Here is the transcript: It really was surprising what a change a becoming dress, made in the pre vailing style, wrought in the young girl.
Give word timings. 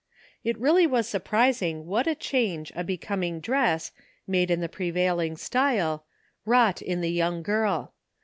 It 0.43 0.57
really 0.57 0.87
was 0.87 1.07
surprising 1.07 1.85
what 1.85 2.07
a 2.07 2.15
change 2.15 2.71
a 2.75 2.83
becoming 2.83 3.39
dress, 3.39 3.91
made 4.25 4.49
in 4.49 4.59
the 4.59 4.67
pre 4.67 4.89
vailing 4.91 5.37
style, 5.37 6.05
wrought 6.43 6.81
in 6.81 7.01
the 7.01 7.11
young 7.11 7.43
girl. 7.43 7.93